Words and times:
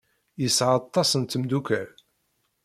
Yesɛa 0.41 0.73
aṭas 0.81 1.09
n 1.15 1.23
tmeddukal. 1.23 1.89